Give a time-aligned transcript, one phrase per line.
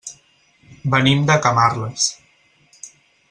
[0.93, 2.07] Venim de Camarles.